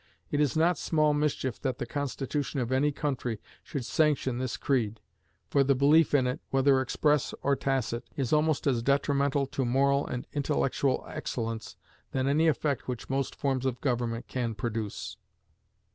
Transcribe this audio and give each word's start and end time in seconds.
It 0.31 0.39
is 0.39 0.57
not 0.57 0.79
small 0.79 1.13
mischief 1.13 1.61
that 1.61 1.77
the 1.77 1.85
constitution 1.85 2.59
of 2.59 2.71
any 2.71 2.91
country 2.91 3.39
should 3.61 3.85
sanction 3.85 4.39
this 4.39 4.57
creed; 4.57 4.99
for 5.47 5.63
the 5.63 5.75
belief 5.75 6.15
in 6.15 6.25
it, 6.25 6.39
whether 6.49 6.81
express 6.81 7.35
or 7.43 7.55
tacit, 7.55 8.03
is 8.15 8.33
almost 8.33 8.65
as 8.65 8.81
detrimental 8.81 9.45
to 9.45 9.63
moral 9.63 10.07
and 10.07 10.25
intellectual 10.33 11.05
excellence 11.07 11.77
any 12.15 12.47
effect 12.47 12.87
which 12.87 13.11
most 13.11 13.35
forms 13.35 13.63
of 13.67 13.79
government 13.79 14.27
can 14.27 14.55
produce. 14.55 15.17